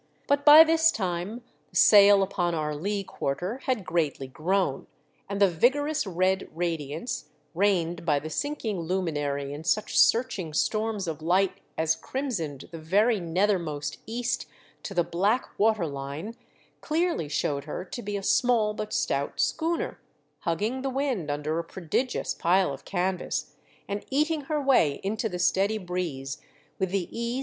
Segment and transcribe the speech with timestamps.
[0.25, 4.87] But by this time the sail upon our lee quarter had gready grown,
[5.29, 11.21] and the vigorous red radiance, rained by the sinking luminary in such searching storms of
[11.21, 14.47] light as crimsoned the very nethermost east
[14.81, 16.35] to the black water line,
[16.81, 19.99] clearly showed her to be a small but stout schooner,
[20.39, 23.53] hugging the wind under a prodigious pile of canvas,
[23.87, 26.39] and eating her way into the steady breeze
[26.79, 27.39] with the ease 352 THE DEATH SHIP.